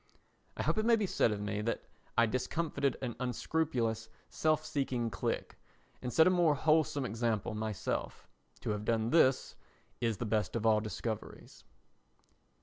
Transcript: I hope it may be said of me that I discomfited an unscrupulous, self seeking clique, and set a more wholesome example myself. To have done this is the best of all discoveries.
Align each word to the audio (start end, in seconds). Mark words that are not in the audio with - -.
I 0.57 0.63
hope 0.63 0.79
it 0.79 0.85
may 0.87 0.95
be 0.95 1.05
said 1.05 1.31
of 1.31 1.39
me 1.41 1.61
that 1.61 1.83
I 2.17 2.25
discomfited 2.25 2.97
an 3.03 3.15
unscrupulous, 3.19 4.09
self 4.31 4.65
seeking 4.65 5.11
clique, 5.11 5.57
and 6.01 6.11
set 6.11 6.25
a 6.25 6.31
more 6.31 6.55
wholesome 6.55 7.05
example 7.05 7.53
myself. 7.53 8.27
To 8.61 8.71
have 8.71 8.83
done 8.83 9.11
this 9.11 9.55
is 9.99 10.17
the 10.17 10.25
best 10.25 10.55
of 10.55 10.65
all 10.65 10.79
discoveries. 10.81 11.65